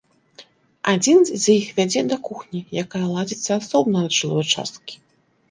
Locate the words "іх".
1.57-1.65